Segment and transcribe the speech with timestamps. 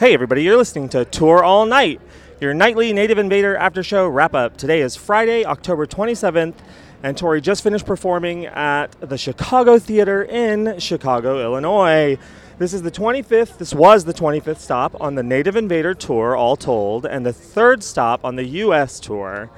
[0.00, 2.00] Hey, everybody, you're listening to Tour All Night,
[2.40, 4.56] your nightly Native Invader after show wrap up.
[4.56, 6.54] Today is Friday, October 27th,
[7.02, 12.16] and Tori just finished performing at the Chicago Theater in Chicago, Illinois.
[12.58, 16.56] This is the 25th, this was the 25th stop on the Native Invader tour, all
[16.56, 19.00] told, and the third stop on the U.S.
[19.00, 19.50] tour.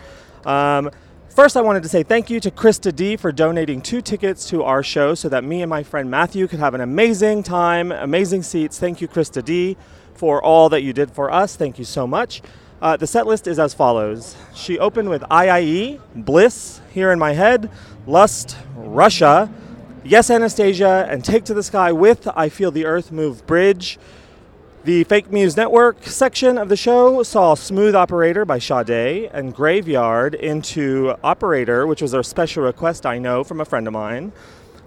[0.44, 0.90] Um,
[1.34, 4.64] First, I wanted to say thank you to Krista D for donating two tickets to
[4.64, 8.42] our show so that me and my friend Matthew could have an amazing time, amazing
[8.42, 8.78] seats.
[8.78, 9.78] Thank you, Krista D,
[10.22, 11.56] for all that you did for us.
[11.56, 12.42] Thank you so much.
[12.80, 14.36] Uh, the set list is as follows.
[14.54, 17.68] She opened with iieee, Bliss, Here in My Head,
[18.06, 19.52] Lust, Russia,
[20.04, 23.98] Yes Anastasia, and Take to the Sky with I Feel the Earth Move Bridge.
[24.84, 30.36] The Fake Muse Network section of the show saw Smooth Operator by Sade and Graveyard
[30.36, 34.30] into Operator, which was a special request I know from a friend of mine.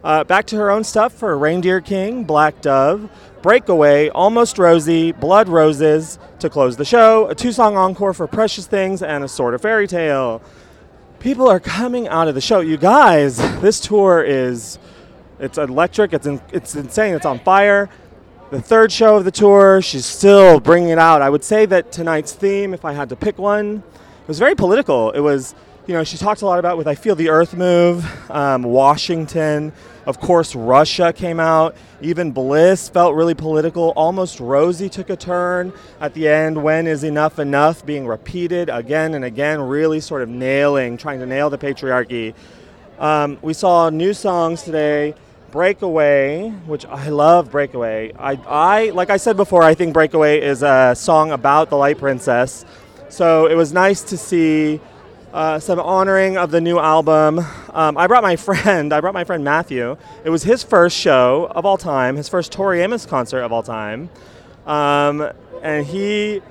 [0.05, 3.09] Uh, back to her own stuff for Reindeer King, Black Dove,
[3.41, 8.67] Breakaway, Almost Rosey, Blood Roses to close the show, a two song encore for Precious
[8.67, 10.43] Things, and a sort of fairy tale.
[11.17, 12.59] People are coming out of the show.
[12.59, 14.77] You guys, this tour is
[15.39, 17.89] it's electric, it's, in, it's insane, it's on fire
[18.51, 19.81] the third show of the tour.
[19.81, 21.23] She's still bringing it out.
[21.23, 23.81] I would say that tonight's theme, if I had to pick one,
[24.27, 25.09] was very political.
[25.11, 25.55] It was,
[25.87, 29.71] you know, she talked a lot about with I Feel the Earth Move, um, Washington.
[30.07, 31.75] Of course, Russia came out.
[32.01, 33.89] Even Bliss felt really political.
[33.95, 36.61] Almost Rosey took a turn at the end.
[36.61, 41.25] When is enough enough being repeated again and again, really sort of nailing, trying to
[41.27, 42.33] nail the patriarchy.
[42.97, 45.13] Um, we saw new songs today.
[45.51, 48.11] Breakaway, which I love Breakaway.
[48.17, 51.97] I, I, like I said before, I think Breakaway is a song about the Light
[51.97, 52.65] Princess.
[53.07, 54.81] So it was nice to see
[55.35, 57.39] uh, some honoring of the new album.
[57.73, 59.97] Um, I brought my friend, I brought my friend Matthew.
[60.23, 63.61] It was his first show of all time, his first Tori Amos concert of all
[63.61, 64.09] time.
[64.65, 65.29] Um,
[65.61, 66.41] and he,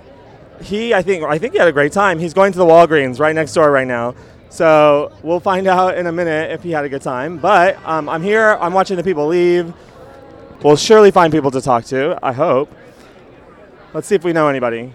[0.60, 2.18] he, I think, I think he had a great time.
[2.18, 4.14] He's going to the Walgreens right next door right now.
[4.50, 7.38] So we'll find out in a minute if he had a good time.
[7.38, 9.72] But um, I'm here, I'm watching the people leave.
[10.62, 12.70] We'll surely find people to talk to, I hope.
[13.94, 14.92] Let's see if we know anybody.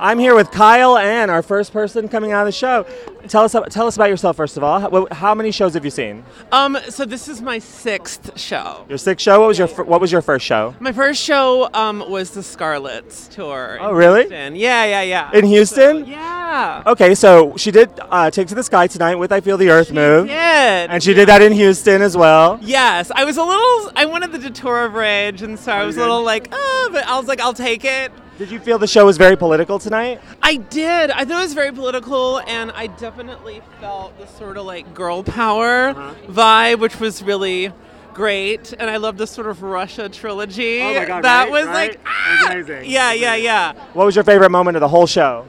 [0.00, 2.86] I'm here with Kyle Ann, our first person coming out of the show.
[3.28, 4.80] Tell us tell us about yourself first of all.
[4.80, 6.24] How, how, many shows have you seen?
[6.52, 8.86] Um, so this is my sixth show.
[8.88, 9.40] Your sixth show.
[9.40, 10.74] What was your What was your first show?
[10.80, 13.76] My first show um, was the Scarlets tour.
[13.78, 14.22] Oh, really?
[14.22, 14.56] Houston.
[14.56, 15.30] Yeah, yeah, yeah.
[15.34, 16.06] In Houston?
[16.06, 16.82] So, yeah.
[16.86, 19.88] Okay, so she did uh, "Take to the Sky" tonight with "I Feel the Earth
[19.88, 20.34] she Move." Did.
[20.34, 22.58] And she did that in Houston as well.
[22.62, 23.92] Yes, I was a little.
[23.94, 27.06] I wanted the detour of Bridge, and so I was a little like, oh, but
[27.06, 28.10] I was like, I'll take it.
[28.40, 30.18] Did you feel the show was very political tonight?
[30.42, 31.10] I did.
[31.10, 35.22] I thought it was very political, and I definitely felt the sort of like girl
[35.22, 36.14] power uh-huh.
[36.26, 37.70] vibe, which was really
[38.14, 38.72] great.
[38.72, 40.80] And I love the sort of Russia trilogy.
[40.80, 41.90] Oh my god, that right, was right?
[41.90, 42.46] like ah!
[42.50, 42.90] amazing.
[42.90, 43.74] Yeah, yeah, yeah.
[43.92, 45.44] What was your favorite moment of the whole show?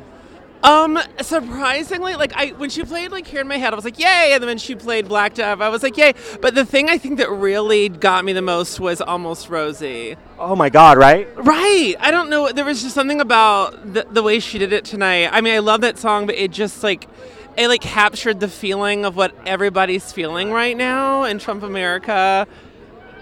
[0.64, 3.98] Um, surprisingly, like I when she played like here in my head, I was like,
[3.98, 4.32] yay!
[4.34, 6.14] And then when she played Black Dove, I was like, yay!
[6.40, 10.18] But the thing I think that really got me the most was almost Rosey.
[10.38, 10.98] Oh my god!
[10.98, 11.28] Right?
[11.36, 11.96] Right.
[12.00, 12.52] I don't know.
[12.52, 15.30] There was just something about the, the way she did it tonight.
[15.32, 17.08] I mean, I love that song, but it just like
[17.58, 22.48] it like captured the feeling of what everybody's feeling right now in Trump America.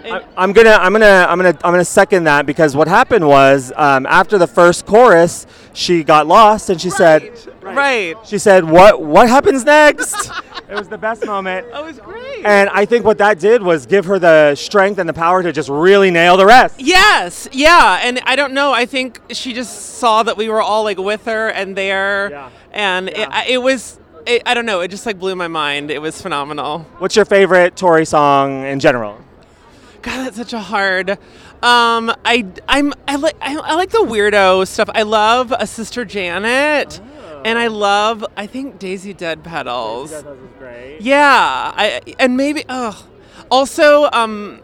[0.04, 3.72] I, I'm gonna, I'm gonna, I'm gonna, I'm gonna second that because what happened was
[3.76, 8.16] um, after the first chorus, she got lost and she right, said, right.
[8.24, 10.30] She said, "What, what happens next?"
[10.68, 11.66] it was the best moment.
[11.72, 12.44] Oh, it was great.
[12.44, 15.52] And I think what that did was give her the strength and the power to
[15.52, 16.80] just really nail the rest.
[16.80, 18.72] Yes, yeah, and I don't know.
[18.72, 22.50] I think she just saw that we were all like with her and there, yeah.
[22.72, 23.42] and yeah.
[23.44, 23.98] It, it was.
[24.26, 24.80] It, I don't know.
[24.80, 25.90] It just like blew my mind.
[25.90, 26.80] It was phenomenal.
[26.98, 29.18] What's your favorite Tori song in general?
[30.02, 31.10] God, that's such a hard.
[31.10, 34.88] Um, I I'm I like I, I, like the weirdo stuff.
[34.94, 37.42] I love a Sister Janet, oh.
[37.44, 40.10] and I love I think Daisy Dead Petals.
[40.10, 41.00] Daisy Dead Petals is great.
[41.00, 43.06] Yeah, I and maybe oh,
[43.50, 44.62] also um.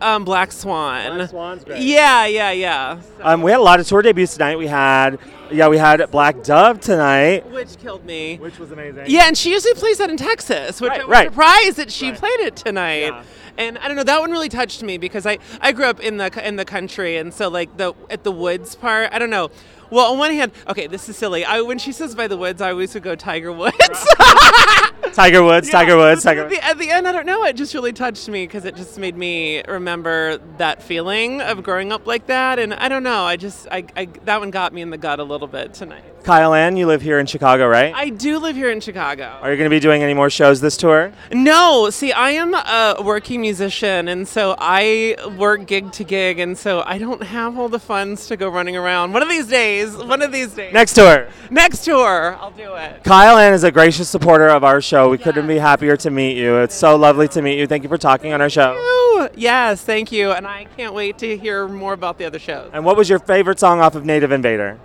[0.00, 1.16] Um, Black Swan.
[1.16, 1.82] Black Swan's great.
[1.82, 3.00] Yeah, yeah, yeah.
[3.00, 3.24] So.
[3.24, 4.56] Um, we had a lot of tour debuts tonight.
[4.56, 5.18] We had,
[5.50, 8.36] yeah, we had Black Dove tonight, which killed me.
[8.36, 9.06] Which was amazing.
[9.08, 11.28] Yeah, and she usually plays that in Texas, which right, I was right.
[11.30, 12.16] surprised that she right.
[12.16, 13.08] played it tonight.
[13.08, 13.24] Yeah
[13.58, 16.16] and I don't know that one really touched me because I I grew up in
[16.16, 17.18] the in the country.
[17.18, 19.50] And so like the at the woods part I don't know
[19.90, 21.44] Well, on one hand, okay, this is silly.
[21.44, 23.76] I when she says by the woods, I always would go Tiger Woods.
[25.12, 26.60] Tiger Woods, Tiger Woods, Tiger At Woods.
[26.60, 27.44] the, at the end, I don't know.
[27.44, 31.92] It just really touched me because it just made me remember that feeling of growing
[31.92, 32.58] up like that.
[32.58, 33.22] And I don't know.
[33.24, 36.04] I just, I, I that one got me in the gut a little bit tonight.
[36.24, 37.94] Kyle Ann, you live here in Chicago, right?
[37.94, 39.38] I do live here in Chicago.
[39.40, 41.10] Are you going to be doing any more shows this tour?
[41.32, 46.58] No, see, I am a working musician, and so I work gig to gig, and
[46.58, 49.12] so I don't have all the funds to go running around.
[49.12, 50.72] One of these days, one of these days.
[50.72, 51.28] Next tour.
[51.50, 53.04] Next tour, I'll do it.
[53.04, 55.08] Kyle Ann is a gracious supporter of our show.
[55.08, 56.56] We couldn't be happier to meet you.
[56.56, 57.66] It's so lovely to meet you.
[57.66, 58.74] Thank you for talking on our show.
[58.74, 62.70] Ooh, yes, thank you, and I can't wait to hear more about the other shows.
[62.72, 64.78] And what was your favorite song off of Native Invader?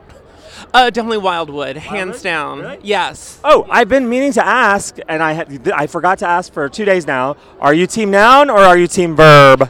[0.73, 2.59] Uh, definitely Wildwood, hands down.
[2.59, 2.79] Really?
[2.83, 3.39] Yes.
[3.43, 6.85] Oh, I've been meaning to ask, and I had, I forgot to ask for two
[6.85, 7.35] days now.
[7.59, 9.69] Are you team noun or are you team verb?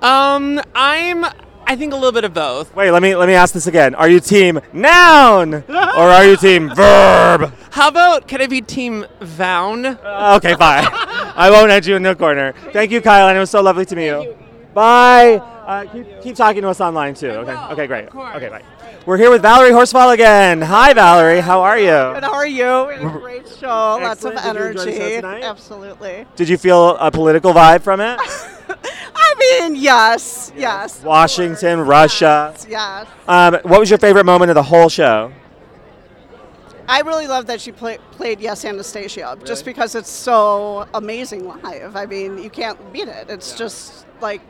[0.00, 1.26] Um, I'm,
[1.70, 2.74] I think a little bit of both.
[2.74, 3.94] Wait, let me let me ask this again.
[3.94, 7.54] Are you team noun or are you team verb?
[7.70, 9.86] How about can I be Team Vown?
[9.86, 10.88] Uh, okay, fine.
[10.90, 12.54] I won't edge you in the corner.
[12.72, 14.36] Thank you, Kyle, and it was so lovely to meet you.
[14.74, 15.34] Bye.
[15.36, 17.30] Uh, keep, keep talking to us online too.
[17.30, 17.52] Okay.
[17.72, 18.14] Okay, great.
[18.14, 18.62] Okay, bye.
[19.06, 20.60] We're here with Valerie Horsfall again.
[20.60, 21.40] Hi, Valerie.
[21.40, 21.90] How are Good, you?
[22.20, 22.86] how are you?
[22.88, 23.66] We had a great show.
[23.66, 24.76] Lots of Excellent.
[24.76, 25.42] Did you enjoy energy.
[25.44, 26.26] Absolutely.
[26.36, 28.18] Did you feel a political vibe from it?
[29.14, 32.54] I mean, yes, yes, Washington, Russia.
[32.68, 33.06] yes.
[33.26, 35.32] Um, what was your favorite moment of the whole show?
[36.88, 41.94] I really love that she play, played Yes Anastasia, just because it's so amazing live.
[41.96, 43.30] I mean, you can't beat it.
[43.30, 44.40] It's just like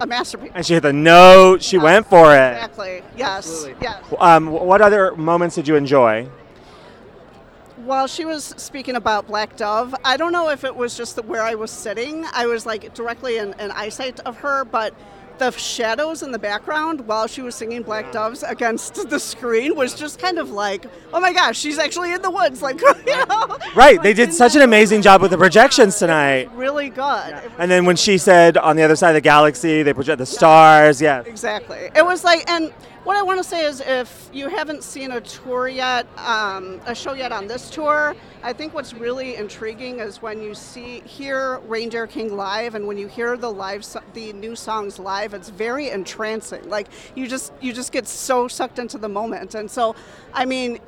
[0.00, 0.50] a masterpiece.
[0.54, 1.62] And she hit the note.
[1.62, 2.52] She went for it.
[2.54, 3.02] Exactly.
[3.16, 3.66] Yes.
[3.80, 4.02] Yes.
[4.18, 6.28] Um, what other moments did you enjoy?
[7.76, 11.22] While she was speaking about Black Dove, I don't know if it was just the,
[11.22, 12.24] where I was sitting.
[12.32, 14.94] I was like directly in, in eyesight of her, but
[15.38, 19.94] the shadows in the background while she was singing Black Doves against the screen was
[19.94, 22.62] just kind of like, oh my gosh, she's actually in the woods.
[22.62, 23.58] Like, you know?
[23.74, 26.50] Right, Like, they did such an amazing job with the projections tonight.
[26.54, 27.28] Really good.
[27.30, 29.92] It was- And then when she said on the other side of the galaxy, they
[29.92, 31.00] project the stars.
[31.00, 31.20] Yeah.
[31.26, 31.90] Exactly.
[31.94, 32.70] It was like, and
[33.04, 36.94] what I want to say is if you haven't seen a tour yet, um, a
[36.94, 38.14] show yet on this tour,
[38.44, 42.98] I think what's really intriguing is when you see hear Reindeer King live, and when
[42.98, 46.68] you hear the live so- the new songs live, it's very entrancing.
[46.68, 49.94] Like you just you just get so sucked into the moment, and so
[50.34, 50.80] I mean.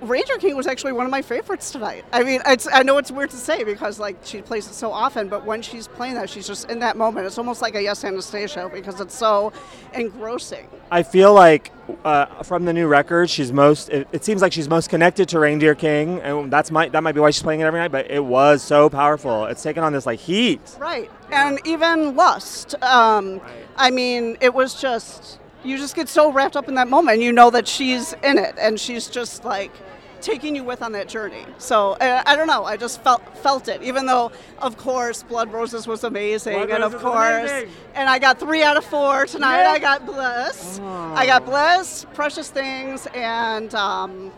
[0.00, 2.04] Reindeer King was actually one of my favorites tonight.
[2.12, 4.92] I mean, it's, I know it's weird to say because like she plays it so
[4.92, 7.26] often, but when she's playing that, she's just in that moment.
[7.26, 9.52] It's almost like a Yes Anastasia because it's so
[9.94, 10.68] engrossing.
[10.90, 11.72] I feel like
[12.04, 13.88] uh, from the new record, she's most.
[13.88, 17.12] It, it seems like she's most connected to Reindeer King, and that's might that might
[17.12, 17.92] be why she's playing it every night.
[17.92, 19.46] But it was so powerful.
[19.46, 20.60] It's taken on this like heat.
[20.78, 21.10] Right.
[21.30, 22.74] And even Lust.
[22.82, 23.40] Um,
[23.76, 27.20] I mean, it was just, you just get so wrapped up in that moment.
[27.20, 29.72] You know that she's in it and she's just like
[30.20, 31.44] taking you with on that journey.
[31.58, 32.64] So I don't know.
[32.64, 33.82] I just felt felt it.
[33.82, 36.54] Even though, of course, Blood Roses was amazing.
[36.54, 39.64] Blood and of Roses course, and I got three out of four tonight.
[39.64, 40.80] I got Bliss.
[40.82, 43.74] I got Bliss, Precious Things, and.
[43.74, 44.32] Um,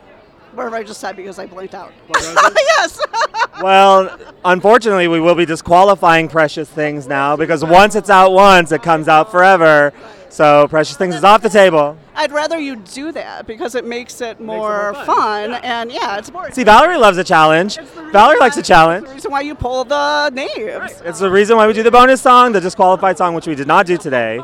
[0.52, 1.92] Whatever I just said because I blinked out.
[2.08, 2.98] yes.
[3.62, 8.82] Well, unfortunately, we will be disqualifying Precious Things now because once it's out once, it
[8.82, 9.92] comes out forever.
[10.28, 11.96] So Precious Things is off the table.
[12.14, 15.54] I'd rather you do that because it makes it more, more fun, fun.
[15.62, 16.50] and yeah, it's more.
[16.50, 17.78] See, Valerie loves a challenge.
[17.78, 19.02] It's the reason Valerie likes a challenge.
[19.04, 21.00] It's the reason why you pull the names.
[21.04, 23.66] It's the reason why we do the bonus song, the disqualified song, which we did
[23.66, 24.40] not do today.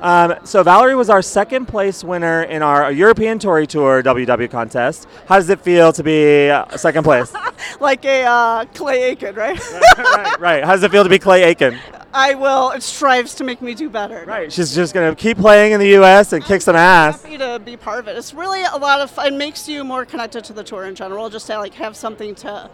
[0.00, 5.06] Um, so Valerie was our second place winner in our European Tori Tour WW contest.
[5.26, 7.32] How does it feel to be uh, second place?
[7.80, 9.58] Like a uh, Clay Aiken, right?
[9.98, 10.64] right, right.
[10.64, 11.78] How does it feel to be Clay Aiken?
[12.12, 12.70] I will.
[12.70, 14.24] It strives to make me do better.
[14.26, 14.52] Right.
[14.52, 16.32] She's just gonna keep playing in the U.S.
[16.32, 17.22] and kick some ass.
[17.22, 18.16] Happy to be part of it.
[18.16, 19.34] It's really a lot of fun.
[19.34, 21.28] It makes you more connected to the tour in general.
[21.28, 22.70] Just to like have something to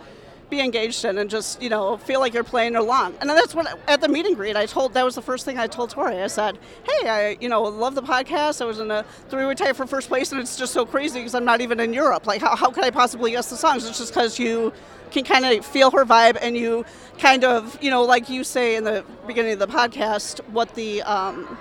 [0.52, 3.14] be engaged in and just you know feel like you're playing along.
[3.20, 4.94] And that's what at the meet and greet I told.
[4.94, 6.22] That was the first thing I told Tori.
[6.22, 8.60] I said, "Hey, I you know love the podcast.
[8.60, 11.34] I was in a three-way tie for first place, and it's just so crazy because
[11.34, 12.26] I'm not even in Europe.
[12.26, 13.86] Like how how could I possibly guess the songs?
[13.88, 14.72] It's just because you."
[15.12, 16.86] can kind of feel her vibe and you
[17.18, 21.02] kind of you know like you say in the beginning of the podcast what the
[21.02, 21.58] um,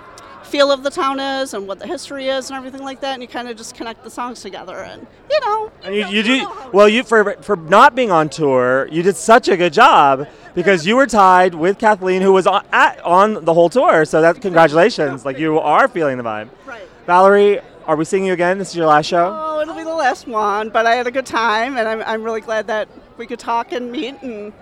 [0.52, 3.22] feel of the town is and what the history is and everything like that and
[3.22, 6.22] you kind of just connect the songs together and you know And you, know- you
[6.22, 6.88] do know well.
[6.88, 10.94] You for for not being on tour, you did such a good job because you
[10.96, 14.04] were tied with Kathleen, who was on, at, on the whole tour.
[14.04, 16.48] So that congratulations, like you are feeling the vibe.
[16.66, 16.86] Right.
[17.06, 18.58] Valerie, are we seeing you again?
[18.58, 19.26] This is your last show.
[19.34, 22.22] Oh, it'll be the last one, but I had a good time, and I'm, I'm
[22.22, 24.52] really glad that we could talk and meet, and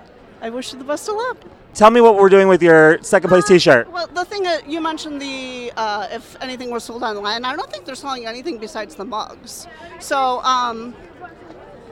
[0.40, 1.38] I wish you the best of luck.
[1.74, 3.90] Tell me what we're doing with your second place T-shirt.
[3.90, 7.70] Well, the thing that you mentioned the uh, if anything was sold online, I don't
[7.70, 9.66] think they're selling anything besides the mugs.
[9.98, 10.94] So um,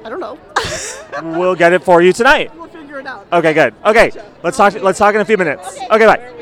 [0.04, 0.38] I don't know.
[1.38, 2.54] we'll get it for you tonight.
[2.56, 3.26] we'll figure it out.
[3.32, 3.74] Okay, good.
[3.84, 4.10] Okay,
[4.42, 4.74] let's talk.
[4.74, 5.78] Let's talk in a few minutes.
[5.90, 6.34] Okay, bye.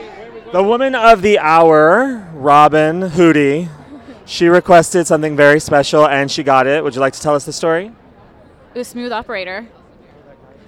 [0.52, 3.68] The woman of the hour, Robin Hootie,
[4.26, 6.82] she requested something very special and she got it.
[6.82, 7.92] Would you like to tell us the story?
[8.74, 9.66] It was Smooth Operator.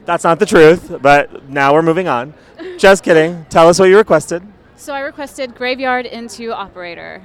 [0.09, 2.33] That's not the truth, but now we're moving on.
[2.79, 3.45] Just kidding.
[3.51, 4.43] Tell us what you requested.
[4.75, 7.21] So I requested Graveyard into Operator.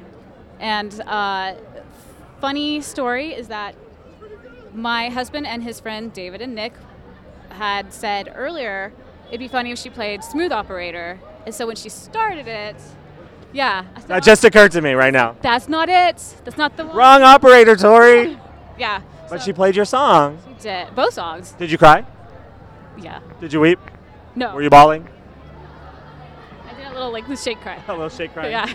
[0.60, 1.54] And uh,
[2.42, 3.76] funny story is that
[4.74, 6.74] my husband and his friend David and Nick
[7.52, 8.92] had said earlier
[9.30, 11.22] it'd be funny if she played Smooth Operator.
[11.46, 12.76] And so when she started it,
[13.54, 13.86] yeah.
[13.96, 15.38] Said, That just occurred to me right now.
[15.42, 16.18] That's not it.
[16.44, 16.98] That's not the one.
[16.98, 18.38] Wrong operator, Tori.
[18.78, 19.02] Yeah.
[19.30, 20.40] But so she played your song.
[20.58, 20.94] she did.
[20.96, 21.52] Both songs.
[21.52, 22.04] Did you cry?
[22.98, 23.20] Yeah.
[23.40, 23.80] Did you weep?
[24.36, 24.54] No.
[24.54, 25.08] Were you bawling?
[26.70, 27.82] I did a little like the shake cry.
[27.88, 28.50] A little shake cry.
[28.50, 28.72] Yeah.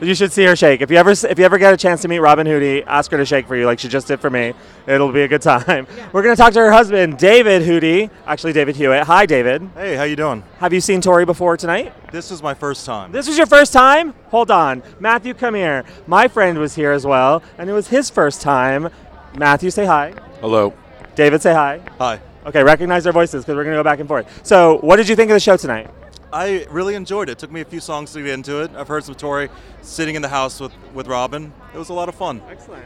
[0.00, 0.82] You should see her shake.
[0.82, 3.16] If you ever if you ever get a chance to meet Robin Hootie, ask her
[3.16, 4.52] to shake for you like she just did for me.
[4.86, 5.86] It'll be a good time.
[6.12, 8.10] We're gonna talk to her husband, David Hootie.
[8.26, 9.04] Actually, David Hewitt.
[9.04, 9.70] Hi, David.
[9.74, 10.42] Hey, how you doing?
[10.58, 11.94] Have you seen Tori before tonight?
[12.12, 13.10] This is my first time.
[13.10, 14.12] This was your first time?
[14.28, 15.84] Hold on, Matthew, come here.
[16.06, 18.90] My friend was here as well, and it was his first time.
[19.34, 20.12] Matthew, say hi.
[20.40, 20.74] Hello.
[21.14, 21.80] David, say hi.
[21.98, 22.20] Hi.
[22.46, 24.46] Okay, recognize their voices because we're gonna go back and forth.
[24.46, 25.90] So, what did you think of the show tonight?
[26.32, 27.32] I really enjoyed it.
[27.32, 28.70] It took me a few songs to get into it.
[28.76, 29.48] I've heard some Tori
[29.82, 31.52] sitting in the house with, with Robin.
[31.74, 32.42] It was a lot of fun.
[32.48, 32.84] Excellent.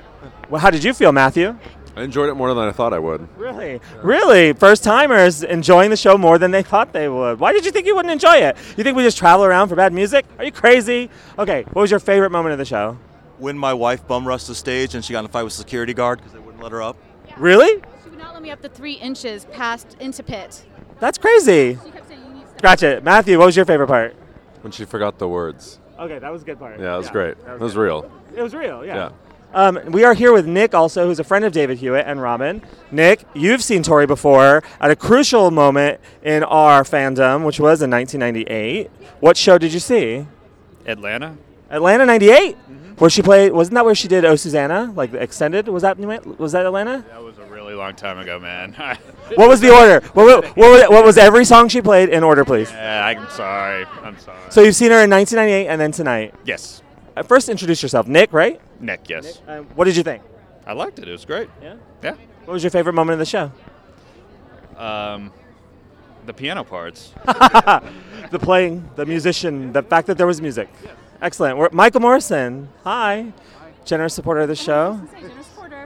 [0.49, 1.57] Well, how did you feel, Matthew?
[1.97, 3.29] I enjoyed it more than I thought I would.
[3.37, 3.81] Really?
[4.03, 4.53] Really?
[4.53, 7.41] First timers enjoying the show more than they thought they would.
[7.41, 8.57] Why did you think you wouldn't enjoy it?
[8.77, 10.25] You think we just travel around for bad music?
[10.39, 11.11] Are you crazy?
[11.39, 12.97] Okay, what was your favorite moment of the show?
[13.39, 15.57] When my wife bum rushed the stage and she got in a fight with a
[15.57, 16.97] security guard because they wouldn't let her up.
[17.37, 17.83] Really?
[18.21, 20.63] She would not let me up the three inches past into pit.
[20.99, 21.79] That's crazy.
[21.83, 23.01] She kept saying you need to step Gotcha.
[23.03, 24.15] Matthew, what was your favorite part?
[24.61, 25.79] When she forgot the words.
[25.99, 26.79] Okay, that was a good part.
[26.79, 27.39] Yeah, it was great.
[27.49, 28.11] It was real.
[28.37, 28.95] It was real, yeah.
[28.95, 29.11] Yeah.
[29.55, 32.61] Um, we are here with Nick, also, who's a friend of David Hewitt and Robin.
[32.91, 37.91] Nick, you've seen Tori before at a crucial moment in our fandom, which was in
[37.91, 38.91] 1998.
[39.21, 40.27] What show did you see?
[40.85, 41.39] Atlanta.
[41.71, 42.57] Atlanta '98,
[42.99, 43.53] where she played.
[43.53, 44.93] Wasn't that where she did "Oh Susanna"?
[44.95, 45.69] Like the extended?
[45.69, 45.97] Was that
[46.39, 47.05] was that Atlanta?
[47.09, 47.30] That was
[47.71, 48.73] a really long time ago, man.
[49.37, 50.05] What was the order?
[50.15, 52.69] What, wa- what, was, what was every song she played in order, please?
[52.73, 53.85] yeah, I'm sorry.
[54.03, 54.39] I'm sorry.
[54.51, 56.35] So you've seen her in 1998 and then tonight.
[56.45, 56.83] yes,
[57.17, 58.33] Uh, first, introduce yourself, Nick.
[58.33, 58.61] Right?
[58.81, 59.09] Nick.
[59.09, 60.23] Yes, Um, what did you think?
[60.67, 61.07] I liked it.
[61.09, 61.49] It was great.
[61.63, 61.77] Yeah.
[62.03, 62.15] Yeah.
[62.45, 63.53] What was your favorite moment of the show?
[64.77, 65.33] Um,
[66.27, 67.13] the piano parts.
[68.31, 70.69] The playing, the musician, the fact that there was music.
[71.21, 71.57] Excellent.
[71.59, 72.69] We're, Michael Morrison.
[72.85, 73.33] Hi.
[73.85, 75.01] Generous supporter of the show.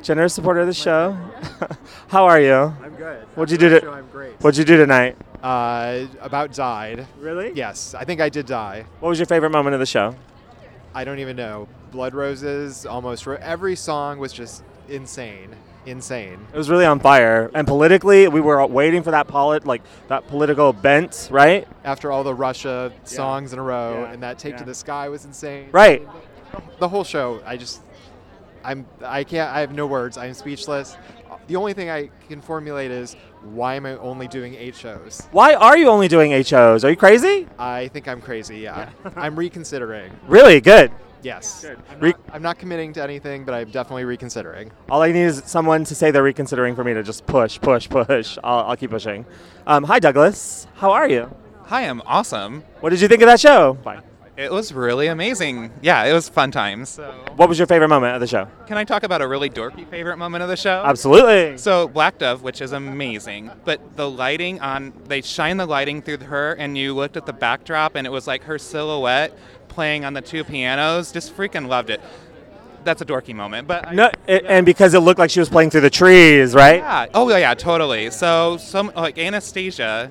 [0.04, 1.16] Generous supporter of the show.
[2.08, 2.52] How are you?
[2.52, 3.22] I'm good.
[3.36, 4.34] What'd you do to- I'm great.
[4.42, 5.16] What'd you do tonight?
[5.42, 7.06] Uh, about died.
[7.18, 7.52] Really?
[7.54, 8.84] Yes, I think I did die.
[9.00, 10.14] What was your favorite moment of the show?
[10.94, 11.68] I don't even know.
[11.90, 12.84] Blood roses.
[12.84, 15.56] Almost ro- every song was just insane.
[15.86, 16.38] Insane.
[16.52, 17.50] It was really on fire.
[17.54, 21.66] And politically, we were waiting for that polit, like that political bent, right?
[21.82, 24.12] After all the Russia songs in a row, Yeah.
[24.12, 24.58] and that "Take Yeah.
[24.58, 25.68] to the Sky" was insane.
[25.72, 26.06] Right.
[26.78, 27.40] The whole show.
[27.46, 27.80] I just.
[28.64, 28.86] I'm.
[29.02, 29.50] I can't.
[29.50, 30.16] I have no words.
[30.16, 30.96] I'm speechless.
[31.46, 35.28] The only thing I can formulate is why am I only doing eight shows?
[35.30, 36.84] Why are you only doing HOs?
[36.84, 37.46] Are you crazy?
[37.58, 38.58] I think I'm crazy.
[38.58, 38.88] Yeah.
[39.16, 40.10] I'm reconsidering.
[40.26, 40.60] Really?
[40.60, 40.90] Good.
[41.22, 41.64] Yes.
[41.64, 44.70] I'm, Re- not, I'm not committing to anything, but I'm definitely reconsidering.
[44.90, 47.88] All I need is someone to say they're reconsidering for me to just push, push,
[47.88, 48.38] push.
[48.44, 49.24] I'll, I'll keep pushing.
[49.66, 50.66] Um, hi, Douglas.
[50.74, 51.34] How are you?
[51.64, 52.62] Hi, I'm awesome.
[52.80, 53.74] What did you think of that show?
[53.74, 54.00] Bye.
[54.36, 55.70] It was really amazing.
[55.80, 56.88] Yeah, it was fun times.
[56.88, 58.48] So, What was your favorite moment of the show?
[58.66, 60.82] can I talk about a really dorky favorite moment of the show?
[60.84, 61.56] Absolutely.
[61.56, 66.18] So, Black Dove, which is amazing, but the lighting on, they shine the lighting through
[66.18, 69.38] her, and you looked at the backdrop, and it was like her silhouette
[69.68, 71.12] playing on the two pianos.
[71.12, 72.00] Just freaking loved it.
[72.82, 75.48] That's a dorky moment, but I- No, it, and because it looked like she was
[75.48, 76.78] playing through the trees, right?
[76.80, 77.06] Yeah.
[77.14, 78.10] Oh yeah, yeah, totally.
[78.10, 80.10] So some like Anastasia,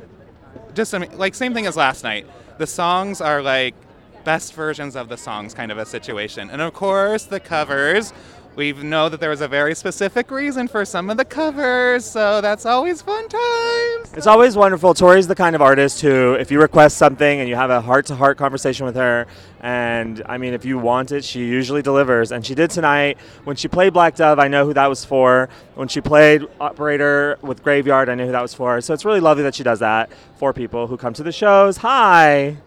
[0.73, 2.25] just I like same thing as last night.
[2.57, 3.75] The songs are like
[4.23, 6.49] best versions of the songs, kind of a situation.
[6.49, 8.13] And of course, the covers.
[8.55, 12.39] We know that there was a very specific reason for some of the covers, so
[12.39, 14.13] that's always fun times.
[14.13, 14.93] It's always wonderful.
[14.93, 18.05] Tori's the kind of artist who, if you request something and you have a heart
[18.07, 19.25] to heart conversation with her,
[19.61, 22.31] and I mean, if you want it, she usually delivers.
[22.31, 23.17] And she did tonight.
[23.43, 25.49] When she played Black Dove, I know who that was for.
[25.73, 28.81] When she played Operator with Graveyard, I knew who that was for.
[28.81, 31.77] So it's really lovely that she does that for people who come to the shows.
[31.77, 32.57] Hi.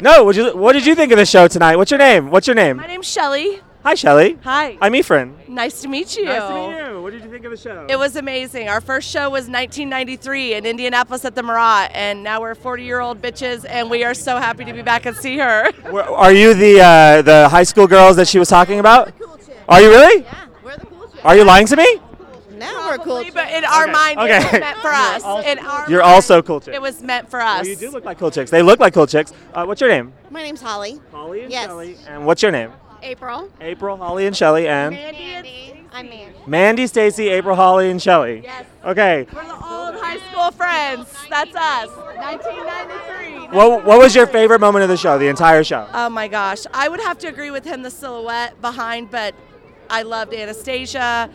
[0.00, 1.76] No, what, you, what did you think of the show tonight?
[1.76, 2.30] What's your name?
[2.30, 2.76] What's your name?
[2.76, 3.60] My name's Shelly.
[3.82, 4.36] Hi, Shelly.
[4.42, 4.76] Hi.
[4.80, 5.38] I'm Ephraim.
[5.48, 6.24] Nice to meet you.
[6.26, 7.02] Nice to meet you.
[7.02, 7.86] What did you think of the show?
[7.88, 8.68] It was amazing.
[8.68, 13.00] Our first show was 1993 in Indianapolis at the Murat, and now we're 40 year
[13.00, 15.70] old bitches, and we are so happy to be back and see her.
[15.92, 19.14] Are you the uh, the high school girls that she was talking about?
[19.68, 20.24] Are you really?
[20.24, 21.24] Yeah, we're the cool chicks.
[21.24, 22.00] Are you lying to me?
[22.56, 23.24] Now we're cool.
[23.34, 24.38] But in our mind, it Okay.
[24.42, 25.22] was meant for us.
[25.46, 26.74] In our You're mind, also cool chicks.
[26.76, 27.60] It was meant for us.
[27.62, 28.50] Well, you do look like cool chicks.
[28.50, 29.32] They look like cool chicks.
[29.54, 30.12] Uh, what's your name?
[30.30, 31.00] My name's Holly.
[31.12, 31.66] Holly and yes.
[31.66, 31.96] Shelley.
[32.08, 32.72] And what's your name?
[33.02, 33.50] April.
[33.60, 35.84] April, Holly, and Shelly, and Mandy.
[35.92, 36.34] I'm Mandy.
[36.46, 38.40] Mandy, Stacy, April, Holly, and Shelly.
[38.42, 38.64] Yes.
[38.84, 39.26] Okay.
[39.32, 41.08] We're the old high school friends.
[41.30, 41.88] That's us.
[41.88, 43.56] 1993.
[43.56, 45.88] What, what was your favorite moment of the show, the entire show?
[45.92, 46.60] Oh my gosh.
[46.74, 49.34] I would have to agree with him, the silhouette behind, but
[49.88, 51.30] I loved Anastasia.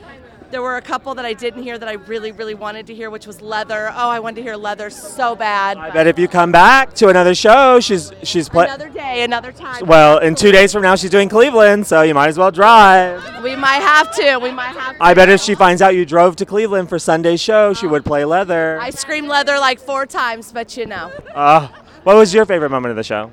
[0.52, 3.10] There were a couple that I didn't hear that I really, really wanted to hear,
[3.10, 3.90] which was Leather.
[3.96, 5.78] Oh, I wanted to hear Leather so bad.
[5.78, 8.70] I bet if you come back to another show, she's she's playing.
[8.70, 9.86] Another day, another time.
[9.86, 13.42] Well, in two days from now, she's doing Cleveland, so you might as well drive.
[13.44, 14.40] we might have to.
[14.40, 15.04] We might have to.
[15.04, 18.04] I bet if she finds out you drove to Cleveland for Sunday's show, she would
[18.04, 18.78] play leather.
[18.82, 21.12] I screamed Leather like four times, but you know.
[21.34, 21.70] Uh,
[22.04, 23.32] what was your favorite moment of the show?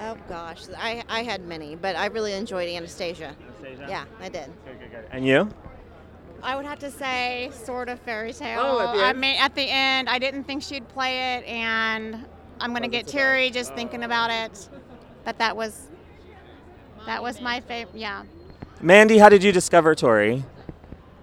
[0.00, 3.36] Oh gosh, I, I had many, but I really enjoyed Anastasia.
[3.60, 3.86] Anastasia?
[3.88, 4.50] Yeah, I did.
[5.12, 5.48] And you?
[6.42, 8.60] I would have to say sort of fairy tale.
[8.60, 9.20] Oh, at the I end?
[9.20, 12.24] mean, at the end, I didn't think she'd play it, and
[12.60, 14.68] I'm gonna get teary just thinking about it.
[15.24, 15.88] But that was
[17.06, 17.96] that was my favorite.
[17.96, 18.24] Yeah.
[18.80, 20.44] Mandy, how did you discover Tori?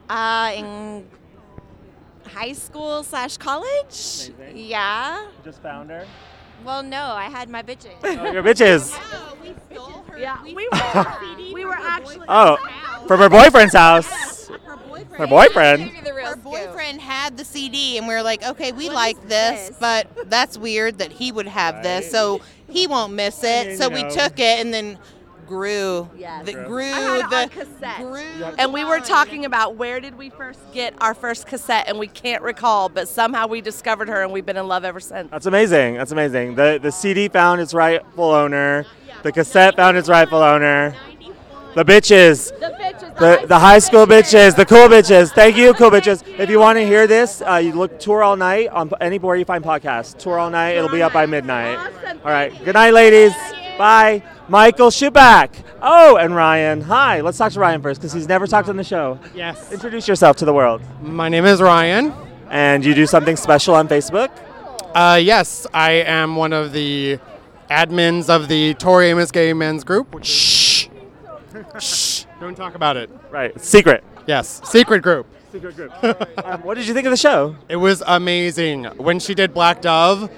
[0.10, 1.08] Uh, in
[2.26, 4.32] high school slash college.
[4.54, 5.28] Yeah.
[5.44, 6.06] Just found her.
[6.64, 7.94] Well, no, I had my bitches.
[8.04, 8.98] Oh, your bitches.
[10.18, 12.26] Yeah, we were, we were actually.
[12.28, 12.58] Oh,
[13.08, 14.29] from her boyfriend's house.
[15.20, 15.92] Her boyfriend.
[15.92, 20.58] Her boyfriend had the CD, and we are like, okay, we like this, but that's
[20.58, 23.78] weird that he would have this, so he won't miss it.
[23.78, 24.98] So we took it and then
[25.46, 26.10] grew.
[26.46, 28.56] The, grew I had it the on cassette.
[28.60, 32.08] And we were talking about where did we first get our first cassette, and we
[32.08, 35.30] can't recall, but somehow we discovered her, and we've been in love ever since.
[35.32, 35.96] That's amazing.
[35.96, 36.56] That's amazing.
[36.56, 38.86] The the CD found its rightful owner.
[39.24, 40.96] The cassette found its rightful owner.
[41.76, 42.58] The bitches.
[42.60, 43.20] The bitches.
[43.20, 45.32] The, the high school bitches, the cool bitches.
[45.32, 46.26] Thank you, cool bitches.
[46.40, 49.36] If you want to hear this, uh, you look tour all night on any anywhere
[49.36, 50.18] you find podcasts.
[50.18, 50.78] Tour all night.
[50.78, 51.78] It'll be up by midnight.
[52.24, 52.54] All right.
[52.64, 53.34] Good night, ladies.
[53.78, 54.24] Bye.
[54.48, 55.50] Michael Schuback.
[55.82, 56.82] Oh, and Ryan.
[56.82, 57.22] Hi.
[57.22, 59.20] Let's talk to Ryan first because he's never talked on the show.
[59.36, 59.72] Yes.
[59.72, 60.82] Introduce yourself to the world.
[61.02, 62.14] My name is Ryan.
[62.50, 64.30] And you do something special on Facebook?
[64.96, 67.20] Uh, yes, I am one of the
[67.70, 70.24] admins of the Tori Amos Gay Men's Group.
[70.24, 70.69] Shh.
[71.80, 72.26] Shh.
[72.40, 73.10] Don't talk about it.
[73.30, 73.60] Right.
[73.60, 74.04] Secret.
[74.28, 74.62] Yes.
[74.64, 75.28] Secret group.
[75.52, 75.92] Secret group.
[76.46, 77.56] um, what did you think of the show?
[77.68, 78.86] It was amazing.
[78.86, 80.30] When she did Black Dove,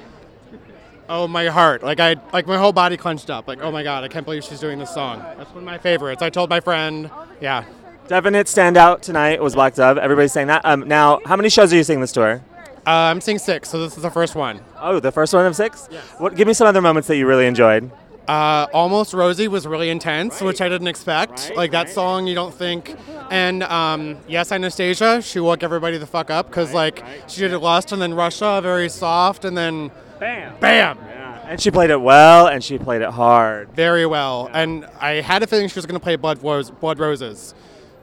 [1.09, 1.83] oh my heart.
[1.83, 3.47] Like I like my whole body clenched up.
[3.47, 5.19] Like, oh my god, I can't believe she's doing this song.
[5.19, 6.21] That's one of my favorites.
[6.21, 7.65] I told my friend, yeah.
[8.07, 9.97] Definite standout tonight was Black Dove.
[9.97, 10.65] Everybody's saying that.
[10.65, 12.43] Um, now, how many shows are you seeing this tour?
[12.85, 14.59] Uh, I'm seeing six, so this is the first one.
[14.79, 15.87] Oh, the first one of six?
[15.91, 16.03] Yes.
[16.17, 17.91] What, give me some other moments that you really enjoyed.
[18.27, 21.51] Uh, Almost Rosey was really intense, which I didn't expect.
[21.55, 22.95] like that song, you don't think.
[23.29, 27.91] And um, yes, Anastasia, she woke everybody the fuck up because like she did Lust
[27.91, 30.97] and then Russia, very soft, and then bam, bam.
[31.45, 33.73] And she played it well, and she played it hard.
[33.73, 34.49] Very well.
[34.53, 37.53] And I had a feeling she was going to play Blood, Rose, Blood Roses.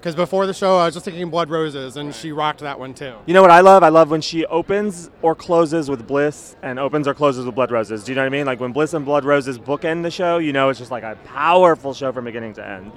[0.00, 2.94] Because before the show, I was just thinking Blood Roses, and she rocked that one
[2.94, 3.16] too.
[3.26, 3.82] You know what I love?
[3.82, 7.72] I love when she opens or closes with Bliss and opens or closes with Blood
[7.72, 8.04] Roses.
[8.04, 8.46] Do you know what I mean?
[8.46, 11.16] Like when Bliss and Blood Roses bookend the show, you know it's just like a
[11.24, 12.92] powerful show from beginning to end.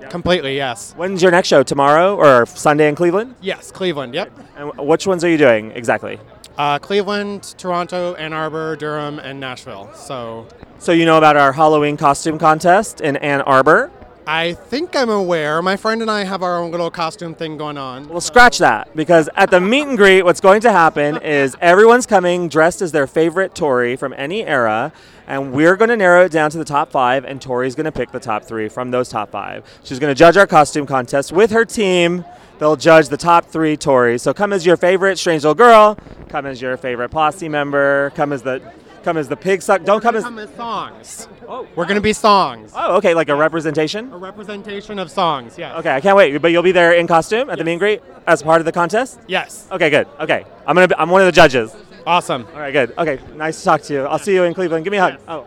[0.00, 0.94] Yes, Completely, yes.
[0.96, 1.62] When's your next show?
[1.62, 3.34] Tomorrow or Sunday in Cleveland?
[3.42, 4.32] Yes, Cleveland, yep.
[4.56, 6.18] And which ones are you doing exactly?
[6.56, 9.90] Uh, Cleveland, Toronto, Ann Arbor, Durham, and Nashville.
[9.94, 10.46] So
[10.78, 13.90] So you know about our Halloween costume contest in Ann Arbor?
[14.30, 15.62] I think I'm aware.
[15.62, 18.06] My friend and I have our own little costume thing going on.
[18.10, 22.04] Well, scratch that because at the meet and greet, what's going to happen is everyone's
[22.04, 24.92] coming dressed as their favorite Tori from any era,
[25.26, 27.92] and we're going to narrow it down to the top five, and Tori's going to
[27.92, 29.64] pick the top three from those top five.
[29.82, 32.22] She's going to judge our costume contest with her team.
[32.58, 34.20] They'll judge the top three Tories.
[34.20, 35.96] So come as your favorite strange little girl,
[36.28, 38.60] come as your favorite posse member, come as the
[39.08, 39.84] come as the pig suck.
[39.84, 41.28] Don't come as Come as songs.
[41.48, 41.66] Oh.
[41.74, 42.72] We're going to be songs.
[42.74, 44.12] oh, okay, like a representation.
[44.12, 45.78] A representation of songs, Yeah.
[45.78, 46.36] Okay, I can't wait.
[46.42, 48.72] But you'll be there in costume at the meet and greet as part of the
[48.72, 49.20] contest.
[49.26, 49.66] Yes.
[49.72, 50.06] Okay, good.
[50.20, 50.88] Okay, I'm gonna.
[50.88, 51.74] Be, I'm one of the judges.
[52.06, 52.46] Awesome.
[52.52, 52.92] All right, good.
[52.98, 54.02] Okay, nice to talk to you.
[54.02, 54.84] I'll see you in Cleveland.
[54.84, 55.20] Give me a hug.
[55.26, 55.46] Oh,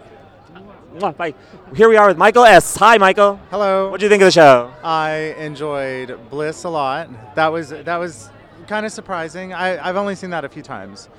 [0.96, 1.34] Mwah, bye.
[1.76, 2.76] Here we are with Michael S.
[2.78, 3.40] Hi, Michael.
[3.52, 3.92] Hello.
[3.92, 4.74] What do you think of the show?
[4.84, 7.36] I enjoyed Bliss a lot.
[7.36, 8.32] That was that was
[8.68, 9.54] kind of surprising.
[9.54, 11.10] I, I've only seen that a few times.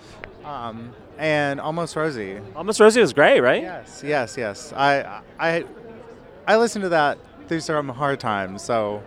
[0.45, 2.41] Um, and Almost Rosey.
[2.57, 3.63] Almost Rosey was great, right?
[3.63, 4.73] Yes, yes, yes.
[4.75, 5.65] I I
[6.47, 8.63] I listened to that through some hard times.
[8.63, 9.03] So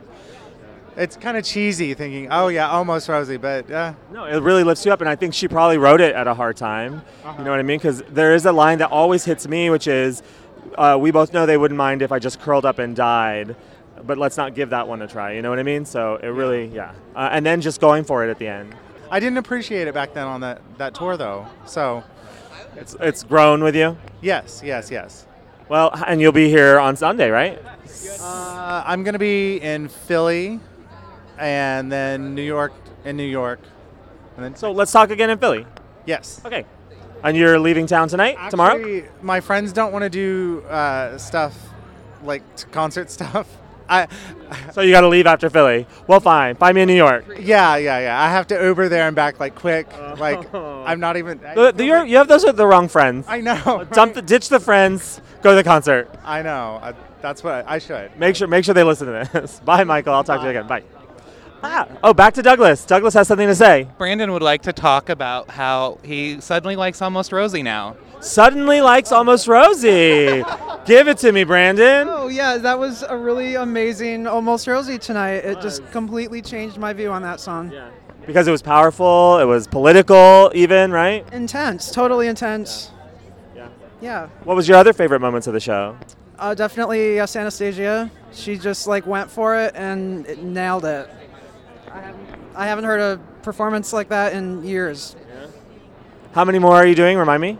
[0.96, 4.86] it's kind of cheesy thinking, oh yeah, almost Rosey, but uh, No, it really lifts
[4.86, 7.02] you up, and I think she probably wrote it at a hard time.
[7.38, 7.80] You know what I mean?
[7.80, 10.24] Because there is a line that always hits me, which is,
[10.78, 13.58] uh, "We both know they wouldn't mind if I just curled up and died,
[14.04, 15.84] but let's not give that one a try." You know what I mean?
[15.84, 16.94] So it really, yeah.
[17.14, 18.74] Uh, and then just going for it at the end.
[19.12, 21.48] I didn't appreciate it back then on that, that tour though.
[21.66, 22.04] So
[22.76, 23.98] it's it's grown with you.
[24.22, 25.28] Yes, yes, yes.
[25.70, 27.60] Well, and you'll be here on Sunday, right?
[28.20, 30.60] Uh, I'm gonna be in Philly,
[31.38, 33.60] and then New York, in New York,
[34.36, 34.56] and then.
[34.56, 35.66] So let's talk again in Philly.
[36.06, 36.42] Yes.
[36.46, 36.66] Okay.
[37.24, 39.04] And you're leaving town tonight, tomorrow?
[39.24, 41.58] My friends don't want to do uh, stuff
[42.24, 43.48] like concert stuff.
[43.88, 44.08] I.
[44.74, 45.88] So you got to leave after Philly.
[46.08, 46.56] Well, fine.
[46.56, 47.26] Find me in New York.
[47.40, 48.22] Yeah, yeah, yeah.
[48.22, 49.88] I have to Uber there and back like quick.
[49.94, 50.16] Oh.
[50.20, 51.40] Like I'm not even.
[51.40, 53.26] The, the, you're, you have those are the wrong friends.
[53.28, 53.86] I know.
[53.92, 55.22] Dump the, ditch the friends.
[55.42, 56.10] Go to the concert.
[56.24, 56.80] I know.
[56.82, 58.18] I, that's what I, I should.
[58.18, 59.60] Make sure make sure they listen to this.
[59.66, 60.14] Bye, Michael.
[60.14, 60.68] I'll talk to you again.
[60.68, 60.84] Bye.
[61.68, 62.86] Ah, oh, back to Douglas.
[62.86, 63.88] Douglas has something to say.
[63.98, 67.96] Brandon would like to talk about how he suddenly likes Almost Rosey now.
[68.20, 70.44] Suddenly likes Almost Rosey.
[70.86, 72.08] Give it to me, Brandon.
[72.08, 75.38] Oh yeah, that was a really amazing Almost Rosey tonight.
[75.38, 77.72] It just completely changed my view on that song.
[77.72, 77.90] Yeah.
[78.28, 81.26] Because it was powerful, it was political, even, right?
[81.34, 82.92] Intense, totally intense.
[83.56, 83.70] Yeah.
[84.02, 84.28] Yeah.
[84.44, 85.98] What was your other favorite moments of the show?
[86.38, 88.12] Uh, definitely yes, Anastasia.
[88.32, 91.10] She just like went for it and it nailed it.
[91.96, 95.16] I haven't, I haven't heard a performance like that in years.
[96.34, 97.18] How many more are you doing?
[97.18, 97.58] Remind me.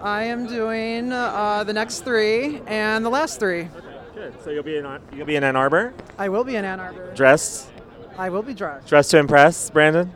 [0.00, 3.68] I am doing uh, the next three and the last three.
[4.14, 4.32] Good.
[4.42, 7.12] So you'll be in you'll be in Ann Arbor, I will be in Ann Arbor.
[7.14, 7.68] dressed,
[8.16, 8.88] I will be dressed.
[8.88, 10.10] dressed to impress, Brandon.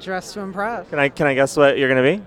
[0.00, 0.88] Dressed to impress.
[0.88, 2.22] Can I can I guess what you're gonna be?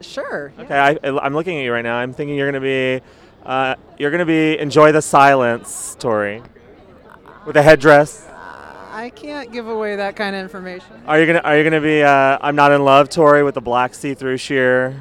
[0.00, 0.52] Sure.
[0.58, 1.96] Okay, I, I'm looking at you right now.
[1.96, 3.00] I'm thinking you're gonna be,
[3.44, 6.42] uh, you're gonna be enjoy the silence, Tori,
[7.46, 8.24] with a headdress.
[8.98, 11.00] I can't give away that kind of information.
[11.06, 13.60] Are you gonna Are you gonna be uh, I'm not in love, Tori, with the
[13.60, 15.00] black see-through sheer?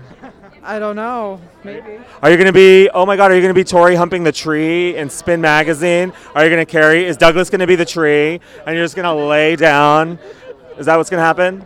[0.62, 1.42] I don't know.
[1.64, 1.98] Maybe.
[2.22, 3.32] Are you gonna be Oh my God!
[3.32, 6.14] Are you gonna be Tori humping the tree in Spin magazine?
[6.36, 7.06] Are you gonna carry?
[7.06, 10.20] Is Douglas gonna be the tree, and you're just gonna lay down?
[10.78, 11.66] Is that what's gonna happen?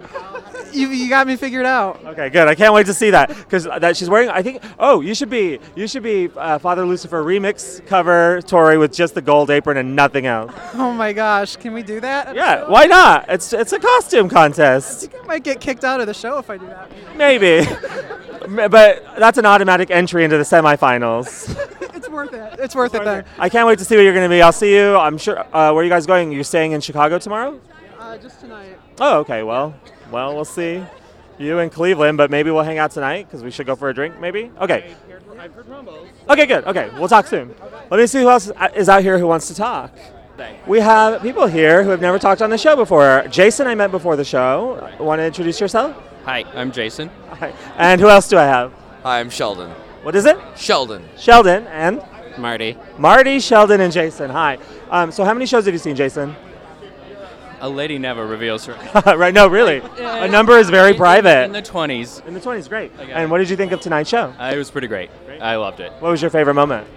[0.73, 2.03] You, you got me figured out.
[2.05, 2.47] Okay, good.
[2.47, 4.29] I can't wait to see that because that she's wearing.
[4.29, 4.63] I think.
[4.79, 5.59] Oh, you should be.
[5.75, 9.95] You should be uh, Father Lucifer remix cover Tori with just the gold apron and
[9.95, 10.51] nothing else.
[10.73, 12.35] Oh my gosh, can we do that?
[12.35, 13.25] Yeah, why not?
[13.29, 15.09] It's it's a costume contest.
[15.21, 16.91] I might get kicked out of the show if I do that.
[17.15, 17.65] Maybe,
[18.67, 21.49] but that's an automatic entry into the semifinals.
[21.95, 22.59] it's worth it.
[22.59, 23.25] It's worth it then.
[23.37, 24.41] I can't wait to see what you're going to be.
[24.41, 24.95] I'll see you.
[24.95, 25.39] I'm sure.
[25.39, 26.31] Uh, where are you guys going?
[26.31, 27.59] You're staying in Chicago tomorrow?
[27.99, 28.77] Uh, just tonight.
[28.99, 29.43] Oh, okay.
[29.43, 29.75] Well,
[30.11, 30.83] well, we'll see.
[31.37, 33.93] You in Cleveland, but maybe we'll hang out tonight because we should go for a
[33.93, 34.19] drink.
[34.19, 34.51] Maybe.
[34.59, 34.93] Okay.
[36.29, 36.65] Okay, good.
[36.65, 37.55] Okay, we'll talk soon.
[37.89, 39.91] Let me see who else is out here who wants to talk.
[40.67, 43.25] We have people here who have never talked on the show before.
[43.29, 44.89] Jason, I met before the show.
[44.99, 45.95] Want to introduce yourself?
[46.25, 47.09] Hi, I'm Jason.
[47.29, 47.53] Hi.
[47.77, 48.71] And who else do I have?
[49.03, 49.71] Hi, I'm Sheldon.
[50.03, 50.37] What is it?
[50.55, 51.03] Sheldon.
[51.17, 52.03] Sheldon and
[52.37, 52.77] Marty.
[52.97, 54.29] Marty, Sheldon, and Jason.
[54.29, 54.57] Hi.
[54.89, 56.35] Um, so, how many shows have you seen, Jason?
[57.63, 58.73] A lady never reveals her.
[59.15, 59.33] right?
[59.33, 59.77] No, really.
[59.99, 61.43] A number is very In- private.
[61.45, 62.25] In the 20s.
[62.25, 62.91] In the 20s, great.
[62.99, 64.33] And what did you think of tonight's show?
[64.39, 65.11] Uh, it was pretty great.
[65.39, 65.91] I loved it.
[65.99, 66.87] What was your favorite moment?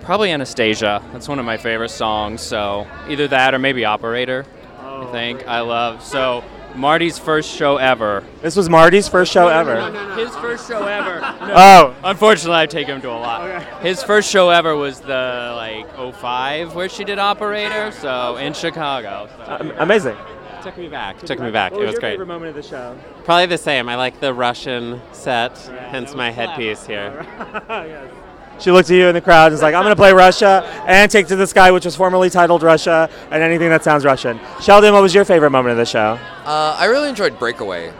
[0.00, 1.02] Probably Anastasia.
[1.12, 2.40] That's one of my favorite songs.
[2.40, 4.46] So either that or maybe Operator.
[4.80, 6.02] I think I love.
[6.02, 6.42] So
[6.74, 8.24] Marty's first show ever.
[8.42, 9.90] This was Marty's first show ever.
[10.16, 11.20] His first show ever.
[11.56, 11.94] Oh.
[12.02, 13.62] Unfortunately, I take him to a lot.
[13.82, 17.92] His first show ever was the like 05 where she did Operator.
[17.92, 19.28] So in Chicago.
[19.36, 19.56] So.
[19.60, 20.16] Um, amazing.
[20.62, 21.18] Took me back.
[21.18, 21.72] Took me back.
[21.72, 22.12] What it was was your great.
[22.12, 22.98] favorite moment of the show?
[23.24, 23.88] Probably the same.
[23.88, 25.58] I like the Russian set,
[25.90, 27.26] hence my headpiece here.
[28.58, 30.64] She looked at you in the crowd and was like, I'm going to play Russia
[30.86, 34.40] and Take to the Sky, which was formerly titled Russia, and anything that sounds Russian.
[34.60, 36.18] Sheldon, what was your favorite moment of the show?
[36.44, 37.92] Uh, I really enjoyed Breakaway.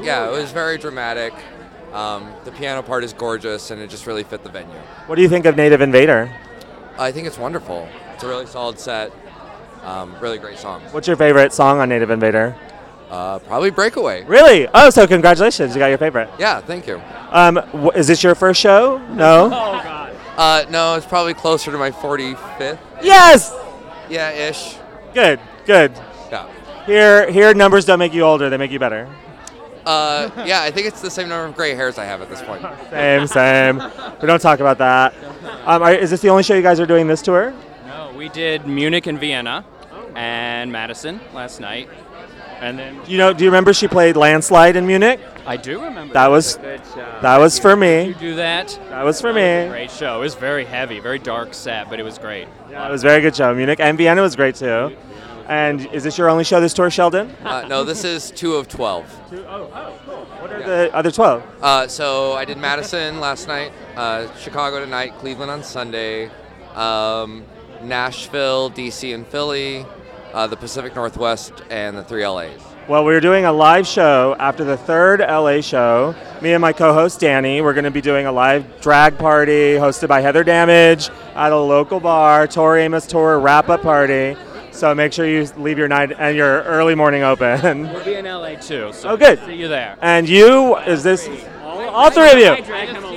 [0.00, 1.32] Yeah, it was very dramatic.
[1.92, 4.74] Um, the piano part is gorgeous, and it just really fit the venue.
[5.06, 6.30] What do you think of Native Invader?
[6.98, 7.88] I think it's wonderful.
[8.14, 9.12] It's a really solid set.
[9.82, 10.92] Um, really great songs.
[10.92, 12.56] What's your favorite song on Native Invader?
[13.10, 14.24] Uh, probably Breakaway.
[14.24, 14.66] Really?
[14.74, 15.74] Oh, so congratulations.
[15.74, 16.28] You got your favorite.
[16.38, 17.00] Yeah, thank you.
[17.30, 18.98] Um, wh- is this your first show?
[19.14, 19.46] No?
[19.46, 20.16] Oh God.
[20.36, 22.78] Uh, no, it's probably closer to my 45th.
[23.02, 23.54] Yes!
[24.10, 24.76] Yeah, ish.
[25.14, 25.92] Good, good.
[26.30, 26.48] Yeah.
[26.84, 29.08] Here, here, numbers don't make you older, they make you better.
[29.86, 32.42] Uh, yeah, I think it's the same number of gray hairs I have at this
[32.42, 32.60] point.
[32.90, 33.76] Same, same.
[34.20, 35.14] We don't talk about that.
[35.64, 37.54] Um, are, is this the only show you guys are doing this tour?
[37.86, 39.64] No, we did Munich and Vienna
[40.16, 41.88] and Madison last night.
[42.60, 45.20] And then You know, do you remember she played Landslide in Munich?
[45.46, 46.12] I do remember.
[46.14, 46.80] That was Good
[47.22, 48.04] that was for Did me.
[48.08, 48.68] you do that?
[48.90, 49.68] That was for That was a me.
[49.70, 50.16] great show.
[50.16, 52.48] It was very heavy, very dark set, but it was great.
[52.70, 53.54] Yeah, It was a very good show.
[53.54, 54.96] Munich and Vienna was great too.
[55.48, 57.30] And is this your only show this tour, Sheldon?
[57.44, 59.30] Uh, no, this is two of 12.
[59.30, 60.14] Two, oh, oh, cool.
[60.40, 61.42] What are the other 12?
[61.62, 66.30] Uh, so I did Madison last night, uh, Chicago tonight, Cleveland on Sunday,
[66.74, 67.44] um,
[67.80, 69.86] Nashville, DC, and Philly,
[70.36, 72.60] uh, the Pacific Northwest, and the three LAs.
[72.88, 76.14] Well, we're doing a live show after the third LA show.
[76.42, 79.72] Me and my co host Danny, we're going to be doing a live drag party
[79.76, 84.36] hosted by Heather Damage at a local bar, Tori Amos Tour wrap up party.
[84.72, 87.90] So make sure you leave your night and your early morning open.
[87.90, 88.92] We'll be in LA too.
[88.92, 89.42] So Oh, good.
[89.46, 89.96] See you there.
[90.02, 91.26] And you, is this
[91.62, 93.15] all three of you?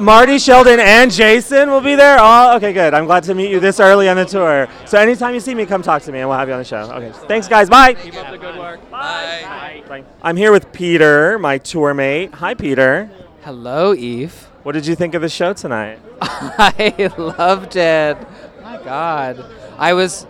[0.00, 2.16] Marty, Sheldon, and Jason will be there.
[2.18, 2.94] Oh, okay, good.
[2.94, 4.68] I'm glad to meet you this early on the tour.
[4.86, 6.64] So anytime you see me, come talk to me, and we'll have you on the
[6.64, 6.90] show.
[6.92, 7.70] Okay, thanks, guys.
[7.70, 7.94] Bye.
[7.94, 8.90] Keep up the good work.
[8.90, 10.02] Bye.
[10.22, 12.34] I'm here with Peter, my tour mate.
[12.34, 13.08] Hi, Peter.
[13.42, 14.34] Hello, Eve.
[14.64, 16.00] What did you think of the show tonight?
[16.20, 18.16] I loved it.
[18.62, 19.44] My God,
[19.78, 20.26] I was,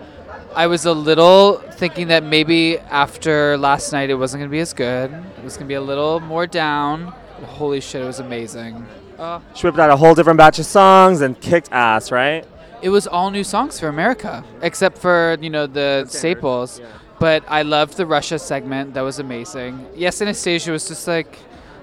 [0.54, 4.72] I was a little thinking that maybe after last night it wasn't gonna be as
[4.72, 5.12] good.
[5.12, 7.14] It was gonna be a little more down.
[7.40, 8.86] But holy shit, it was amazing.
[9.18, 12.44] Uh, She whipped out a whole different batch of songs and kicked ass, right?
[12.82, 16.80] it was all new songs for America, except for you know the staples.
[17.18, 18.92] But I loved the Russia segment.
[18.94, 19.86] That was amazing.
[19.94, 21.38] Yes, Anastasia was just like,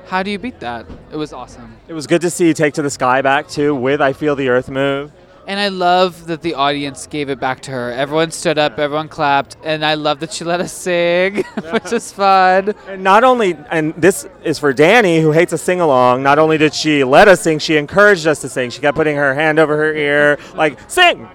[0.07, 0.85] how do you beat that?
[1.11, 1.77] It was awesome.
[1.87, 4.35] It was good to see you Take to the Sky back, too, with I Feel
[4.35, 5.11] the Earth Move.
[5.47, 7.91] And I love that the audience gave it back to her.
[7.91, 12.11] Everyone stood up, everyone clapped, and I love that she let us sing, which is
[12.11, 12.75] fun.
[12.87, 16.57] And not only, and this is for Danny, who hates a sing along, not only
[16.57, 18.69] did she let us sing, she encouraged us to sing.
[18.69, 21.27] She kept putting her hand over her ear, like, sing!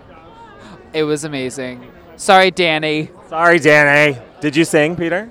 [0.93, 1.91] It was amazing.
[2.17, 3.11] Sorry, Danny.
[3.29, 4.19] Sorry, Danny.
[4.41, 5.29] Did you sing, Peter?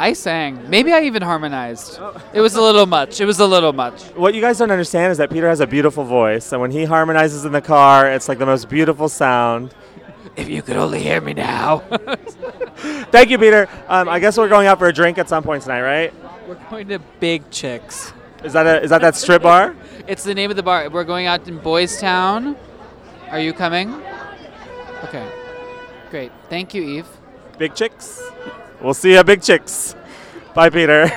[0.00, 0.70] I sang.
[0.70, 1.98] Maybe I even harmonized.
[2.32, 3.20] It was a little much.
[3.20, 4.04] It was a little much.
[4.14, 6.84] What you guys don't understand is that Peter has a beautiful voice, and when he
[6.84, 9.74] harmonizes in the car, it's like the most beautiful sound.
[10.36, 11.78] If you could only hear me now.
[13.10, 13.68] Thank you, Peter.
[13.88, 16.14] Um, I guess we're going out for a drink at some point tonight, right?
[16.46, 18.12] We're going to Big Chicks.
[18.44, 19.74] Is that a, is that that strip bar?
[20.06, 20.88] It's the name of the bar.
[20.88, 22.56] We're going out in Boys Town.
[23.30, 23.92] Are you coming?
[25.04, 25.30] Okay.
[26.08, 26.32] Great.
[26.48, 27.08] Thank you, Eve.
[27.58, 28.22] Big Chicks.
[28.80, 29.94] We'll see you at Big Chicks.
[30.54, 31.10] Bye, Peter.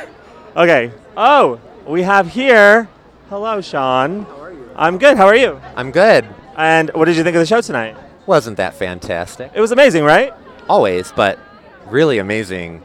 [0.55, 0.91] Okay.
[1.15, 2.89] Oh, we have here.
[3.29, 4.25] Hello, Sean.
[4.25, 4.69] How are you?
[4.75, 5.15] I'm good.
[5.17, 5.61] How are you?
[5.75, 6.25] I'm good.
[6.57, 7.95] And what did you think of the show tonight?
[8.25, 9.51] Wasn't that fantastic?
[9.53, 10.33] It was amazing, right?
[10.67, 11.39] Always, but
[11.87, 12.81] really amazing.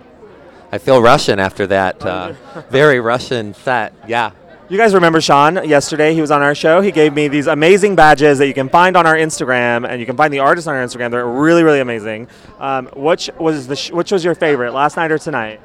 [0.73, 2.35] I feel Russian after that uh,
[2.71, 3.95] very Russian set.
[4.07, 4.33] Yeah.
[4.69, 6.13] You guys remember Sean yesterday?
[6.13, 6.81] He was on our show.
[6.81, 10.07] He gave me these amazing badges that you can find on our Instagram, and you
[10.07, 11.13] can find the artists on our Instagram.
[11.13, 12.27] They're really, really amazing.
[12.59, 15.61] Um, which was the sh- which was your favorite, last night or tonight?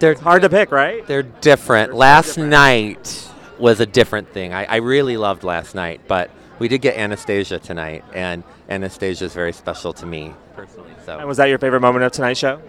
[0.00, 1.06] They're hard to pick, right?
[1.06, 1.94] They're different.
[1.94, 3.28] last night
[3.58, 4.52] was a different thing.
[4.52, 9.34] I, I really loved last night, but we did get Anastasia tonight, and Anastasia is
[9.34, 10.90] very special to me personally.
[11.06, 12.60] So And was that your favorite moment of tonight's show?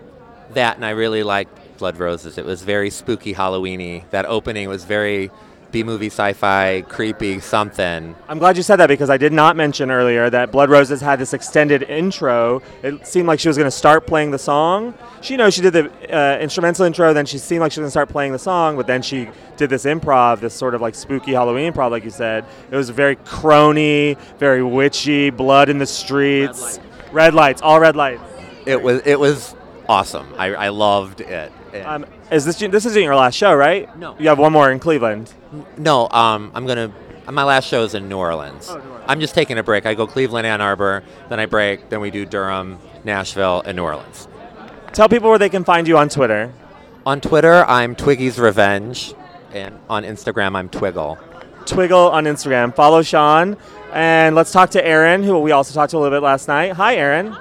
[0.53, 2.37] that, and I really liked Blood Roses.
[2.37, 4.07] It was very spooky, Halloweeny.
[4.11, 5.31] That opening was very
[5.71, 8.15] B-movie, sci-fi, creepy, something.
[8.29, 11.17] I'm glad you said that because I did not mention earlier that Blood Roses had
[11.17, 12.61] this extended intro.
[12.83, 14.93] It seemed like she was going to start playing the song.
[15.21, 17.85] She, you know, she did the uh, instrumental intro, then she seemed like she was
[17.85, 20.81] going to start playing the song, but then she did this improv, this sort of
[20.81, 22.45] like spooky Halloween improv, like you said.
[22.69, 26.79] It was very crony, very witchy, blood in the streets,
[27.11, 28.21] red lights, all red lights.
[28.67, 29.55] It was it was
[29.89, 30.31] awesome.
[30.37, 31.51] I, I loved it.
[31.73, 33.95] And- Um, is this this isn't your last show, right?
[33.97, 34.15] No.
[34.19, 35.33] You have one more in Cleveland.
[35.77, 36.91] No, um, I'm gonna.
[37.29, 38.75] My last show is in New Orleans.
[39.07, 39.85] I'm just taking a break.
[39.85, 43.83] I go Cleveland, Ann Arbor, then I break, then we do Durham, Nashville, and New
[43.83, 44.27] Orleans.
[44.93, 46.51] Tell people where they can find you on Twitter.
[47.05, 49.13] On Twitter, I'm Twiggy's Revenge,
[49.53, 51.17] and on Instagram, I'm Twiggle.
[51.65, 52.75] Twiggle on Instagram.
[52.75, 53.55] Follow Sean.
[53.93, 56.73] And let's talk to Erin, who we also talked to a little bit last night.
[56.73, 57.35] Hi, Erin.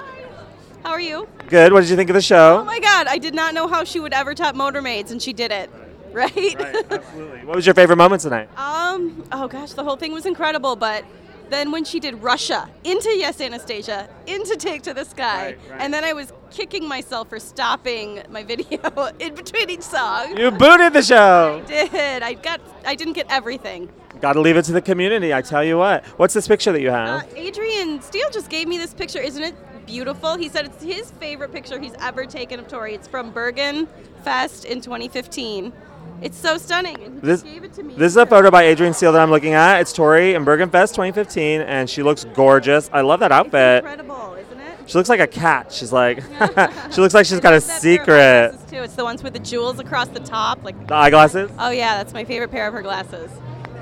[0.83, 1.27] How are you?
[1.51, 1.73] Good.
[1.73, 2.59] What did you think of the show?
[2.61, 5.33] Oh my god, I did not know how she would ever top Motormaids, and she
[5.33, 5.69] did it.
[6.13, 6.59] Right?
[6.91, 7.45] absolutely.
[7.45, 8.49] What was your favorite moment tonight?
[8.57, 11.05] um, oh gosh, the whole thing was incredible, but
[11.49, 16.03] then when she did Russia into Yes Anastasia, into Take to the Sky, and then
[16.03, 18.79] I was kicking myself for stopping my video
[19.19, 20.37] in between each song.
[20.37, 21.61] You booted the show.
[21.63, 22.23] I did.
[22.23, 23.89] I got I didn't get everything.
[24.19, 25.33] Got to leave it to the community.
[25.33, 26.03] I tell you what.
[26.19, 27.25] What's this picture that you have?
[27.37, 29.19] Adrian Steele just gave me this picture.
[29.19, 29.55] Isn't it
[29.91, 30.37] beautiful?
[30.37, 32.93] He said it's his favorite picture he's ever taken of Tori.
[32.93, 33.87] It's from Bergen
[34.23, 35.73] Fest in 2015.
[36.21, 36.95] It's so stunning.
[37.03, 37.95] And he This, gave it to me.
[37.95, 39.81] this is a photo by Adrian Seal that I'm looking at.
[39.81, 42.89] It's Tori in Bergen Fest 2015, and she looks gorgeous.
[42.93, 43.79] I love that outfit.
[43.83, 44.89] incredible, isn't it?
[44.89, 45.71] She looks like a cat.
[45.73, 46.21] She's like,
[46.91, 48.55] she looks like she's got a secret.
[48.69, 48.77] Too.
[48.83, 51.51] It's the ones with the jewels across the top, like The eyeglasses.
[51.59, 53.29] Oh yeah, that's my favorite pair of her glasses.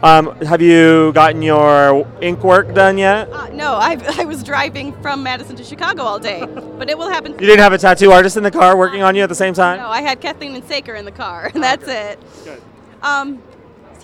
[0.02, 3.30] Um, have you gotten your ink work done yet?
[3.32, 6.46] Uh, no, I, I was driving from Madison to Chicago all day,
[6.78, 7.34] but it will happen.
[7.34, 9.54] You didn't have a tattoo artist in the car working on you at the same
[9.54, 9.78] time?
[9.80, 12.18] No, I had Kathleen and Saker in the car, and that's it.
[12.46, 12.62] Good.
[13.02, 13.42] Um,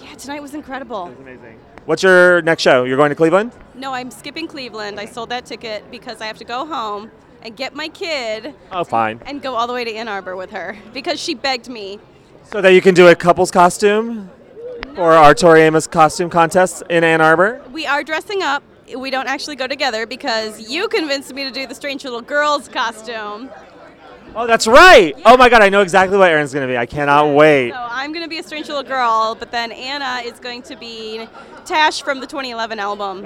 [0.04, 1.04] yeah, tonight was incredible.
[1.22, 1.60] amazing.
[1.86, 2.84] What's your next show?
[2.84, 3.54] You're going to Cleveland?
[3.74, 5.00] No, I'm skipping Cleveland.
[5.00, 8.84] I sold that ticket because I have to go home and get my kid Oh,
[8.84, 9.22] fine.
[9.26, 12.00] and go all the way to Ann Arbor with her because she begged me.
[12.44, 14.30] So that you can do a couple's costume
[14.96, 17.62] for our Tori Amos costume contest in Ann Arbor?
[17.72, 18.64] We are dressing up.
[18.96, 22.68] We don't actually go together because you convinced me to do the strange little girl's
[22.68, 23.50] costume.
[24.38, 25.14] Oh, that's right.
[25.26, 26.78] Oh my God, I know exactly what Erin's going to be.
[26.78, 27.72] I cannot wait.
[27.72, 30.76] So I'm going to be a strange little girl, but then Anna is going to
[30.76, 31.28] be
[31.66, 33.26] Tash from the 2011 album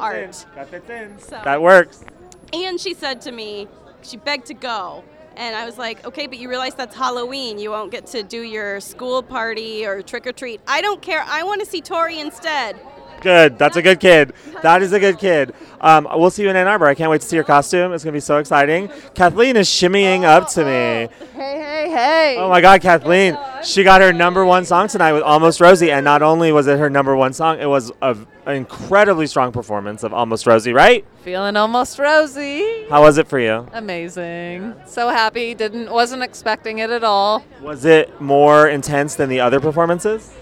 [0.00, 0.44] Art.
[0.54, 1.18] That fits in.
[1.20, 2.04] So, That works.
[2.52, 3.68] And she said to me,
[4.02, 5.04] she begged to go.
[5.38, 7.60] And I was like, okay, but you realize that's Halloween.
[7.60, 10.60] You won't get to do your school party or trick or treat.
[10.66, 11.24] I don't care.
[11.28, 12.76] I want to see Tori instead.
[13.20, 13.56] Good.
[13.56, 14.32] That's a good kid.
[14.62, 15.54] That is a good kid.
[15.80, 16.86] Um, we'll see you in Ann Arbor.
[16.86, 17.92] I can't wait to see your costume.
[17.92, 18.90] It's going to be so exciting.
[19.14, 21.14] Kathleen is shimmying up to me.
[21.34, 22.36] Hey, hey, hey.
[22.36, 23.38] Oh my God, Kathleen.
[23.62, 25.90] She got her number one song tonight with Almost Rosey.
[25.90, 28.16] And not only was it her number one song, it was a,
[28.48, 31.04] an incredibly strong performance of Almost Rosey, right?
[31.20, 32.86] Feeling almost rosy.
[32.88, 33.68] How was it for you?
[33.74, 34.74] Amazing.
[34.86, 35.54] So happy.
[35.54, 37.44] Didn't wasn't expecting it at all.
[37.60, 40.32] Was it more intense than the other performances?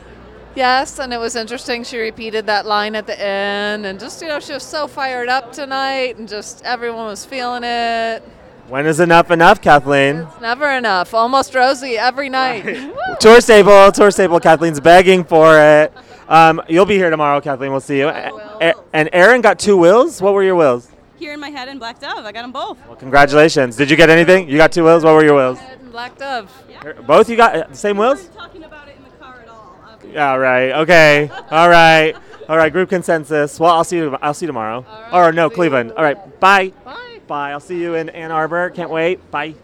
[0.55, 1.83] Yes, and it was interesting.
[1.83, 5.29] She repeated that line at the end, and just you know, she was so fired
[5.29, 8.23] up tonight, and just everyone was feeling it.
[8.69, 10.17] When is enough enough, Kathleen?
[10.17, 11.15] It's never enough.
[11.15, 12.63] Almost Rosey every night.
[13.21, 14.41] Tour Stable, Tour Stable.
[14.41, 15.93] Kathleen's begging for it.
[16.29, 17.71] Um, you'll be here tomorrow, Kathleen.
[17.71, 18.09] We'll see you.
[18.09, 20.21] A- and Erin got two wills.
[20.21, 20.91] What were your wills?
[21.19, 22.25] Here in my head and Black Dove.
[22.25, 22.77] I got them both.
[22.89, 23.77] Well, congratulations.
[23.77, 24.49] Did you get anything?
[24.51, 25.05] You got two wills.
[25.05, 25.59] What were your wills?
[25.61, 26.53] Head and Black Dove.
[26.69, 26.93] Yeah.
[27.07, 28.27] Both you got uh, the same wills?
[28.29, 29.77] talking about it in the car at all.
[29.85, 30.13] Obviously.
[30.15, 30.35] Yeah.
[30.35, 30.73] Right.
[30.73, 31.31] Okay.
[31.53, 32.15] All right.
[32.49, 32.73] All right.
[32.73, 33.61] Group consensus.
[33.61, 34.19] Well, I'll see you.
[34.21, 34.85] I'll see you tomorrow.
[35.13, 35.93] or no, Cleveland.
[35.93, 36.41] All right.
[36.41, 36.71] Bye.
[36.85, 37.06] Bye.
[37.27, 37.51] Bye.
[37.53, 38.71] I'll see you in Ann Arbor.
[38.71, 39.31] Can't wait.
[39.31, 39.55] Bye.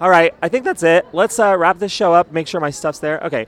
[0.00, 0.34] All right.
[0.42, 1.06] I think that's it.
[1.12, 2.32] Let's uh, wrap this show up.
[2.32, 3.20] Make sure my stuff's there.
[3.24, 3.46] Okay.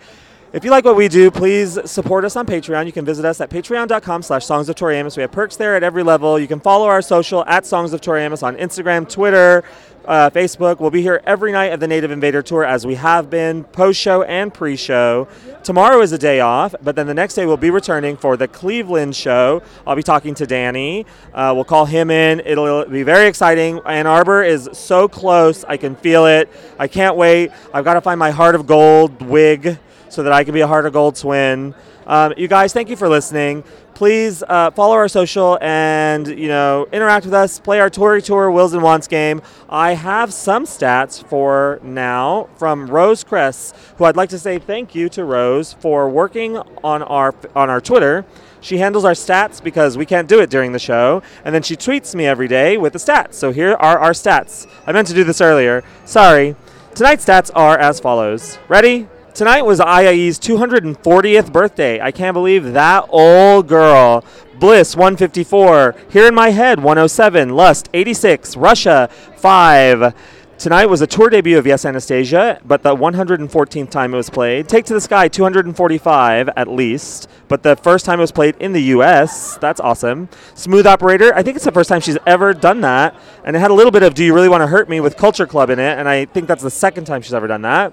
[0.53, 2.85] If you like what we do, please support us on Patreon.
[2.85, 5.17] You can visit us at patreon.com slash songs of Tori Amos.
[5.17, 6.39] We have perks there at every level.
[6.39, 9.65] You can follow our social at Songs of Tori Amos on Instagram, Twitter,
[10.05, 10.81] uh, Facebook.
[10.81, 14.01] We'll be here every night of the Native Invader Tour as we have been, post
[14.01, 15.29] show and pre show.
[15.63, 18.49] Tomorrow is a day off, but then the next day we'll be returning for the
[18.49, 19.63] Cleveland show.
[19.87, 21.07] I'll be talking to Danny.
[21.33, 22.41] Uh, we'll call him in.
[22.41, 23.81] It'll be very exciting.
[23.87, 25.65] Ann Arbor is so close.
[25.65, 26.49] I can feel it.
[26.79, 27.53] I can't wait.
[27.73, 29.79] I've got to find my Heart of Gold wig
[30.13, 31.75] so that I can be a Heart of Gold twin.
[32.07, 33.65] Um, you guys, thank you for listening.
[33.95, 37.59] Please uh, follow our social and you know interact with us.
[37.59, 39.41] Play our Tori Tour Wills and Wants game.
[39.71, 44.95] I have some stats for now from Rose Cress, who I'd like to say thank
[44.95, 48.27] you to Rose for working on our on our Twitter.
[48.61, 51.75] She handles our stats because we can't do it during the show, and then she
[51.75, 53.35] tweets me every day with the stats.
[53.35, 54.67] So here are our stats.
[54.87, 55.83] I meant to do this earlier.
[56.05, 56.55] Sorry.
[56.95, 58.59] Tonight's stats are as follows.
[58.69, 59.09] Ready?
[59.35, 61.99] Tonight was iieee's 240th birthday.
[62.03, 64.27] I can't believe that old girl.
[64.61, 65.95] Bliss 154.
[66.11, 67.49] Here in My Head 107.
[67.49, 68.59] Lust 86.
[68.59, 70.15] Russia 5.
[70.59, 74.69] Tonight was a tour debut of Yes Anastasia, but the 114th time it was played.
[74.69, 78.73] Take to the Sky 245 at least, but the first time it was played in
[78.73, 79.57] the US.
[79.57, 80.29] That's awesome.
[80.55, 83.73] Smooth Operator, I think it's the first time she's ever done that, and it had
[83.73, 85.81] a little bit of Do You Really Want to Hurt Me with Culture Club in
[85.81, 87.93] it, and I think that's the second time she's ever done that.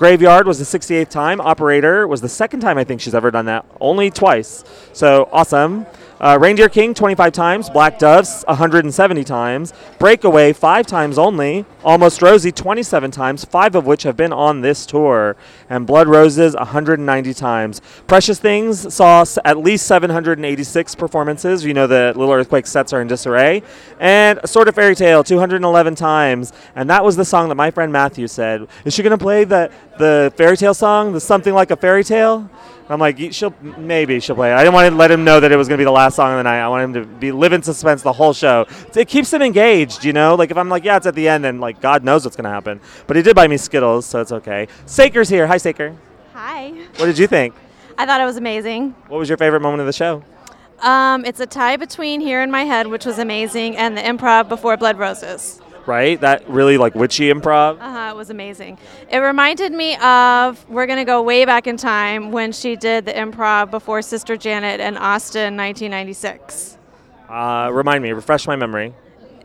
[0.00, 1.42] Graveyard was the 68th time.
[1.42, 3.66] Operator was the second time I think she's ever done that.
[3.82, 4.64] Only twice.
[4.94, 5.84] So awesome.
[6.20, 7.70] Uh, Reindeer King 25 times.
[7.70, 9.72] Black Doves 170 times.
[9.98, 11.64] Breakaway five times only.
[11.82, 15.34] Almost Rosey 27 times, five of which have been on this tour.
[15.70, 17.80] And Blood Roses 190 times.
[18.06, 21.64] Precious Things saw s- at least 786 performances.
[21.64, 23.62] You know the Little Earthquake sets are in disarray.
[23.98, 26.52] And Sort of Fairy Tale 211 times.
[26.76, 28.68] And that was the song that my friend Matthew said.
[28.84, 32.04] Is she going to play the, the fairy tale song, the Something Like a Fairy
[32.04, 32.50] Tale?
[32.90, 34.54] I'm like, she'll maybe she'll play it.
[34.54, 36.16] I didn't want to let him know that it was going to be the last
[36.16, 36.60] song of the night.
[36.60, 38.66] I want him to be live in suspense the whole show.
[38.96, 40.34] It keeps him engaged, you know.
[40.34, 42.44] Like if I'm like, yeah, it's at the end, then like God knows what's going
[42.44, 42.80] to happen.
[43.06, 44.68] But he did buy me Skittles, so it's okay.
[44.86, 45.46] Saker's here.
[45.46, 45.96] Hi, Saker.
[46.32, 46.70] Hi.
[46.96, 47.54] What did you think?
[47.96, 48.94] I thought it was amazing.
[49.08, 50.24] What was your favorite moment of the show?
[50.80, 54.48] Um, it's a tie between Here in My Head, which was amazing, and the improv
[54.48, 55.60] before Blood Roses.
[55.86, 57.80] Right, that really like witchy improv.
[57.80, 58.10] Uh huh.
[58.12, 58.78] It was amazing.
[59.10, 63.12] It reminded me of we're gonna go way back in time when she did the
[63.12, 66.78] improv before Sister Janet in Austin, 1996.
[67.28, 68.92] Uh, remind me, refresh my memory.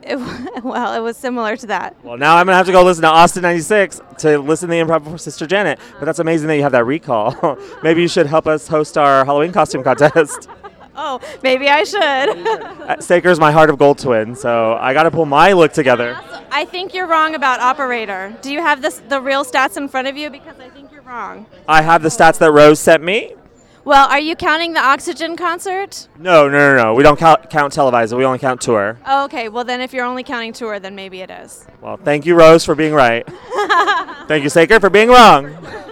[0.05, 0.17] It,
[0.63, 1.95] well, it was similar to that.
[2.03, 4.81] Well, now I'm gonna have to go listen to Austin '96 to listen to the
[4.81, 5.79] improv before Sister Janet.
[5.99, 7.57] But that's amazing that you have that recall.
[7.83, 10.49] Maybe you should help us host our Halloween costume contest.
[10.95, 13.03] Oh, maybe I should.
[13.03, 16.19] Saker's my heart of gold twin, so I got to pull my look together.
[16.51, 18.35] I think you're wrong about operator.
[18.41, 20.29] Do you have this the real stats in front of you?
[20.29, 21.45] Because I think you're wrong.
[21.67, 23.35] I have the stats that Rose sent me.
[23.85, 26.07] Well, are you counting the Oxygen concert?
[26.17, 26.93] No, no, no, no.
[26.95, 28.15] We don't count, count televised.
[28.15, 28.97] We only count tour.
[29.05, 29.47] Oh, okay.
[29.47, 31.67] Well, then if you're only counting tour, then maybe it is.
[31.81, 33.27] Well, thank you, Rose, for being right.
[34.27, 35.55] thank you, Saker, for being wrong.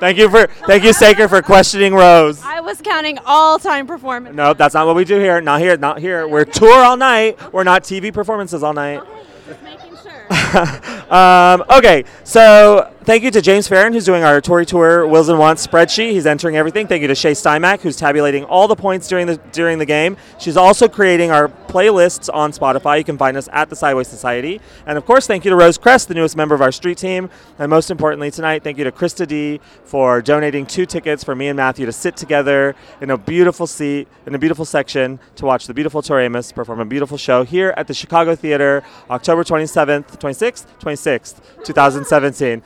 [0.00, 2.42] thank you for thank you, Saker, for questioning Rose.
[2.42, 4.34] I was counting all-time performance.
[4.34, 5.40] No, that's not what we do here.
[5.40, 5.76] Not here.
[5.76, 6.26] Not here.
[6.26, 7.52] We're tour all night.
[7.52, 9.00] We're not TV performances all night.
[9.00, 9.90] Okay, just making
[11.10, 15.36] um, okay, so thank you to James Farron, who's doing our Tori Tour Wills and
[15.36, 16.12] Wants spreadsheet.
[16.12, 16.86] He's entering everything.
[16.86, 20.16] Thank you to Shay Stymack, who's tabulating all the points during the during the game.
[20.38, 22.98] She's also creating our playlists on Spotify.
[22.98, 24.60] You can find us at the Sideways Society.
[24.86, 27.30] And of course, thank you to Rose Crest, the newest member of our street team.
[27.58, 31.48] And most importantly tonight, thank you to Krista D for donating two tickets for me
[31.48, 35.66] and Matthew to sit together in a beautiful seat in a beautiful section to watch
[35.66, 40.16] the beautiful Tori Amos perform a beautiful show here at the Chicago Theater, October 27th,
[40.20, 42.62] 26th, 26th, 2017.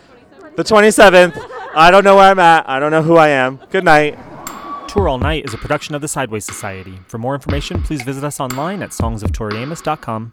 [0.56, 1.36] The 27th.
[1.74, 2.68] I don't know where I'm at.
[2.68, 3.60] I don't know who I am.
[3.70, 4.16] Good night.
[4.86, 7.00] Tour All Night is a production of the Sideways Society.
[7.08, 10.32] For more information, please visit us online at songsoftoriamos.com.